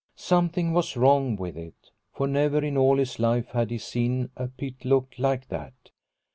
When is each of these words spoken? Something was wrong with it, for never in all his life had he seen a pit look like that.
Something 0.15 0.73
was 0.73 0.97
wrong 0.97 1.35
with 1.35 1.55
it, 1.55 1.91
for 2.11 2.25
never 2.27 2.65
in 2.65 2.75
all 2.75 2.97
his 2.97 3.19
life 3.19 3.49
had 3.49 3.69
he 3.69 3.77
seen 3.77 4.31
a 4.35 4.47
pit 4.47 4.83
look 4.83 5.13
like 5.19 5.47
that. 5.49 5.91